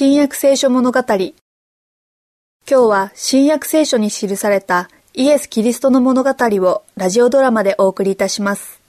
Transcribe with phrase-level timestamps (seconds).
[0.00, 1.32] 新約聖書物語今
[2.68, 8.80] 日は新約聖書に記されたイエス・キリストの物語をラジオドラマでお送りいたします。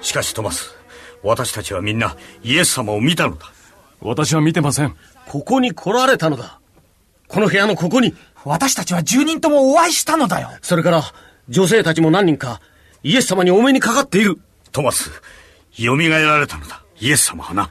[0.00, 0.74] しかしトマス、
[1.22, 3.59] 私たちはみんなイエス様を見たのだ。
[4.00, 4.96] 私は見てません。
[5.26, 6.60] ここに来られたのだ。
[7.28, 8.14] この部屋のここに。
[8.44, 10.50] 私たちは10人ともお会いしたのだよ。
[10.62, 11.02] それから、
[11.48, 12.60] 女性たちも何人か、
[13.02, 14.38] イエス様にお目にかかっている。
[14.72, 15.10] トマス、
[15.72, 16.82] 蘇られたのだ。
[16.98, 17.70] イエス様はな。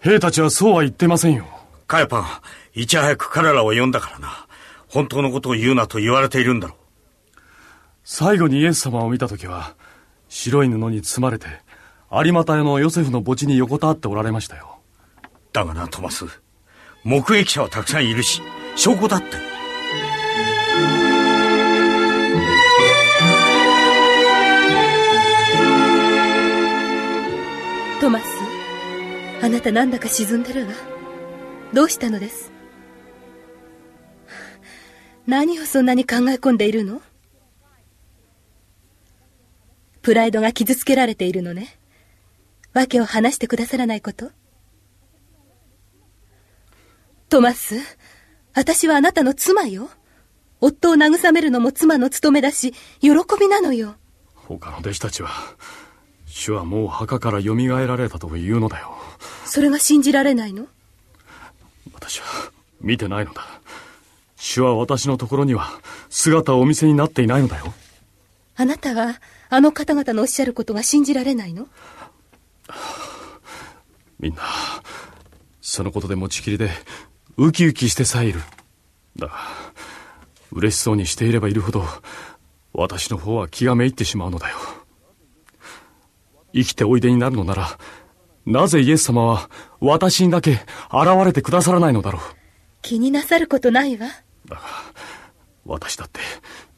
[0.00, 1.46] 兵たちはそうは言ってませんよ。
[1.86, 2.26] カヤパン、
[2.74, 4.46] いち早く彼らを呼んだからな。
[4.88, 6.76] 本当のことを言うなと言われているんだろう。
[8.04, 9.74] 最後にイエス様を見た時は、
[10.28, 11.46] 白い布に包まれて、
[12.10, 14.75] 有股屋のヨセフの墓地に横たわっておられましたよ。
[15.56, 16.26] だがな、トマス。
[17.02, 18.42] 目撃者はたくさんいるし、
[18.76, 19.28] 証拠だって。
[28.02, 28.24] トマス、
[29.42, 30.74] あなたなんだか沈んでるわ。
[31.72, 32.52] どうしたのです？
[35.26, 37.00] 何をそんなに考え込んでいるの？
[40.02, 41.78] プライドが傷つけられているのね。
[42.74, 44.32] 訳を話してくださらないこと
[47.28, 47.80] トマス、
[48.54, 49.90] 私はあなたの妻よ。
[50.60, 53.96] 夫を慰めるのも妻の務めだし、喜びなのよ。
[54.34, 55.30] 他の弟子たちは、
[56.24, 58.96] 主はもう墓から蘇られたというのだよ。
[59.44, 60.66] それが信じられないの？
[61.92, 62.26] 私は
[62.80, 63.44] 見てないのだ。
[64.36, 65.68] 主は私のところには
[66.08, 67.74] 姿をお見せになっていないのだよ。
[68.54, 71.66] あなたはあの方々のおっしゃることが信じられないの？
[74.20, 74.42] みんな、
[75.60, 76.70] そのことで持ちきりで、
[77.38, 78.40] ウキウキしてさえいる。
[79.16, 79.34] だが、
[80.52, 81.84] 嬉しそうにしていればいるほど、
[82.72, 84.56] 私の方は気がめいってしまうのだよ。
[86.54, 87.78] 生きておいでになるのなら、
[88.46, 90.62] なぜイエス様は私にだけ現
[91.24, 92.22] れてくださらないのだろう。
[92.80, 94.06] 気になさることないわ。
[94.46, 94.62] だが、
[95.66, 96.20] 私だって、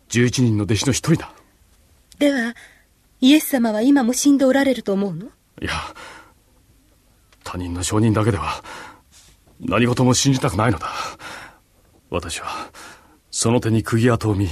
[0.09, 1.33] 11人の弟子の一人だ。
[2.19, 2.55] では、
[3.21, 5.27] イエス様は今も死んでおられると思うの？
[5.61, 5.73] いや、
[7.45, 8.63] 他人の証人だけでは、
[9.61, 10.89] 何事も信じたくないのだ。
[12.11, 12.71] 私は、
[13.31, 14.49] その手に釘跡を見、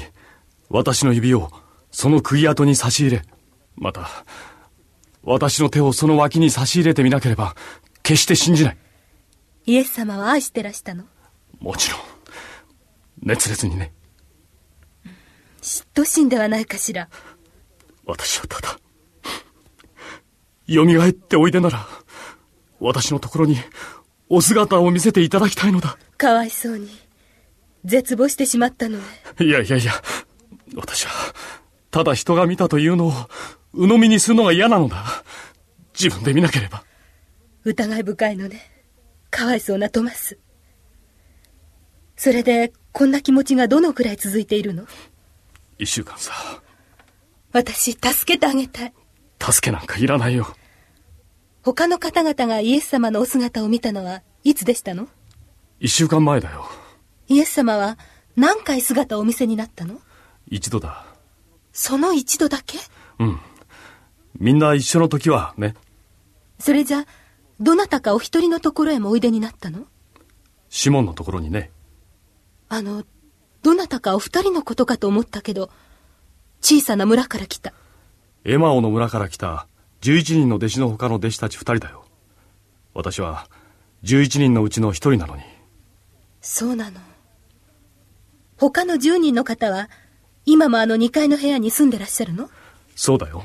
[0.69, 1.51] 私の指を
[1.91, 3.23] その釘跡に差し入れ、
[3.77, 4.09] また、
[5.23, 7.55] 私の手をその脇に差し入れてみなければ、
[8.03, 8.77] 決して信じない。
[9.65, 11.05] イエス様は愛してらしたの？
[11.59, 12.01] もちろん、
[13.23, 13.93] 熱烈にね。
[15.61, 17.09] 嫉妬心ではないかしら。
[18.05, 18.79] 私はただ、
[20.69, 21.87] 蘇っておいでなら、
[22.79, 23.57] 私のところに
[24.29, 25.97] お姿を見せていただきたいのだ。
[26.19, 26.89] かわいそうに。
[27.85, 29.05] 絶望してしまったのね。
[29.41, 29.93] いやいやいや、
[30.75, 31.13] 私は、
[31.91, 33.13] ただ人が見たというのを、
[33.75, 35.05] 鵜呑みにするのが嫌なのだ。
[35.99, 36.85] 自分で見なければ。
[37.65, 38.71] 疑い深いのね。
[39.31, 40.39] かわいそうなトマス。
[42.17, 44.87] それで、こんな気持ちがどのくらい続いているの？
[45.79, 46.33] 一週間さ。
[47.53, 48.93] 私、助けてあげたい。
[49.41, 50.57] 助けなんかいらないよ。
[51.67, 55.09] 他の方々がイエス様のお姿を見たのはいつでしたの？
[55.81, 56.65] 一週間前だよ。
[57.27, 57.99] イエス様は
[58.37, 59.97] 何回姿をお見せになったの？
[60.47, 61.05] 一度だ。
[61.73, 62.79] その一度だけ？
[63.19, 63.41] うん。
[64.39, 65.75] みんな一緒の時はね。
[66.61, 67.05] それじゃ、
[67.59, 69.87] どなたかお一人のところへもおいでになったの？
[70.69, 71.73] シモンのところにね。
[72.69, 73.03] あの、
[73.65, 75.71] どなたかお二人のことかと思ったけど、
[76.61, 77.73] 小さな村から来た。
[78.45, 79.67] エマオの村から来た
[80.03, 82.05] 11人の弟子の他の弟子たち二人だよ。
[82.95, 83.49] 私は
[84.05, 85.43] 11人のうちの一人なのに。
[86.41, 87.01] そうなの。
[88.57, 89.91] 他の10人の方は、
[90.45, 92.49] 今もあの2階の部屋に住んでらっしゃるの？
[92.95, 93.45] そうだよ。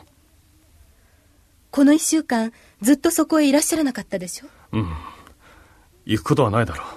[1.72, 4.48] この1週間、ずっとそこへいらっしゃらなかったでしょ？
[4.74, 4.94] うん。
[6.06, 6.88] 行くことはないだろう。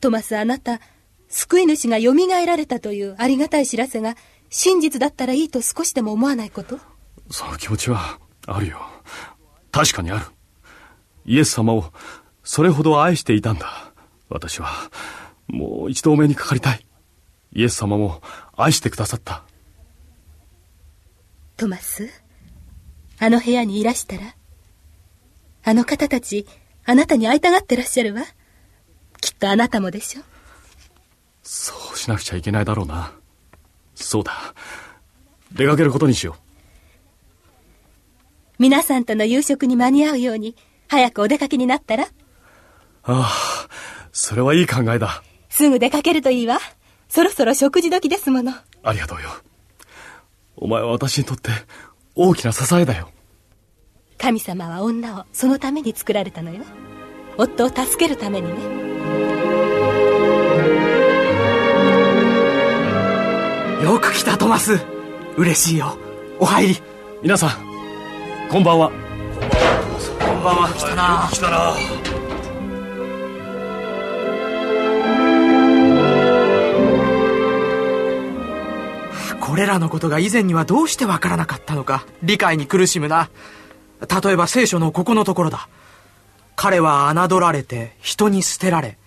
[0.00, 0.80] トマス、あなた、
[1.28, 2.12] 救い主が蘇
[2.46, 4.16] られたというありがたい知らせが、
[4.50, 6.78] 真実だったらいいと少しでも思わないこと？
[7.30, 8.80] その気持ちはあるよ。
[9.72, 10.26] 確かにある。
[11.24, 11.92] イエス様を
[12.42, 13.92] それほど愛していたんだ。
[14.28, 14.70] 私は、
[15.48, 16.86] もう一度お目にかかりたい。
[17.52, 18.20] イエス様も
[18.56, 19.44] 愛してくださった。
[21.56, 22.08] トマス、
[23.18, 24.34] あの部屋にいらしたら、
[25.64, 26.46] あの方たち、
[26.84, 28.22] あなたに会いたがってらっしゃるわ。
[29.20, 30.22] きっとあなたもでしょ。
[31.42, 33.12] そうしなくちゃいけないだろうな。
[33.94, 34.54] そうだ。
[35.52, 36.43] 出かけることにしよう。
[38.64, 40.56] 皆さんとの夕食に間に合うように、
[40.88, 42.04] 早くお出かけになったら？
[42.04, 42.08] あ
[43.02, 43.30] あ、
[44.10, 45.22] それはいい考えだ。
[45.50, 46.58] すぐ出かけるといいわ。
[47.10, 48.54] そろそろ食事時ですもの。
[48.82, 49.28] ありがとうよ。
[50.56, 51.50] お前は私にとって
[52.14, 53.10] 大きな支えだよ。
[54.16, 56.64] 神様は女をそのために作られたのよ。
[57.36, 58.54] 夫を助けるためにね。
[63.84, 64.80] よく来たトマス
[65.36, 65.98] 嬉しいよ
[66.40, 66.82] お入り
[67.22, 67.73] 皆さん、
[68.50, 68.90] こんばんは。
[68.90, 71.74] こんばんは来たな来たな。
[79.40, 83.30] これらのことが以前にはどうしてわからなかったのか理解に苦しむな
[84.00, 85.68] 例えば聖書のここのところだ
[86.56, 88.98] 彼は侮られて人に捨てられ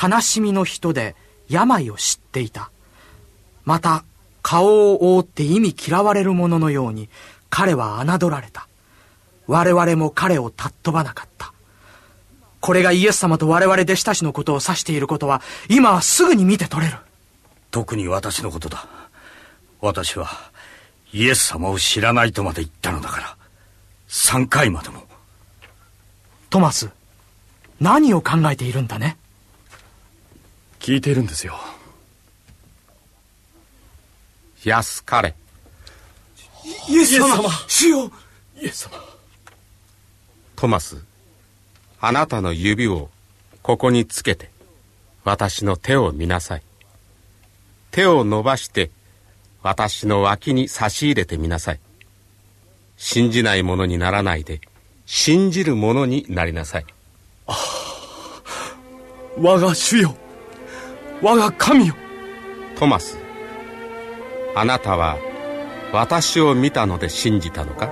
[0.00, 1.16] 悲しみの人で
[1.48, 2.70] 病を知っていた
[3.64, 4.04] また
[4.42, 7.08] 顔を覆って意味嫌われる者のように
[7.54, 8.66] 彼は侮られた
[9.46, 11.52] 我々も彼を尊ばなかった
[12.60, 16.96] これがイエス様と我々弟子たちのことを指していることは今はすぐに見て取れる
[17.70, 18.86] 特に私のことだ。
[19.82, 20.28] 私は
[21.12, 23.36] イエス様を知らないとまで言ったのだから。
[24.08, 25.02] 3回までも。
[26.48, 26.90] トマス
[27.80, 29.16] 何を考えているんだね？
[30.80, 31.58] 聞いているんですよ。
[34.64, 35.34] 安かれ。
[36.88, 38.10] イエス様主よ
[38.60, 38.92] イエス様。
[40.56, 41.04] トマス、
[42.00, 43.10] あなたの指を
[43.62, 44.50] ここにつけて、
[45.24, 46.62] 私の手を見なさい。
[47.90, 48.90] 手を伸ばして、
[49.62, 51.80] 私の脇に差し入れてみなさい。
[52.96, 54.60] 信じないものにならないで、
[55.06, 56.86] 信じるものになりなさい。
[59.38, 60.14] 我が主よ。
[61.20, 61.94] 我が神よ。
[62.76, 63.16] トマス、
[64.56, 65.18] あなたは
[65.92, 67.90] 私を見たので信じたのか？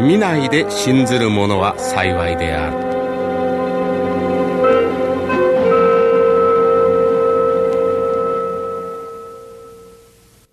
[0.00, 2.91] 見ないで信ずる者は幸いである。